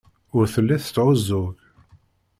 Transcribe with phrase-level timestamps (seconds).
[0.37, 1.47] Ur telli tesɛuẓẓug.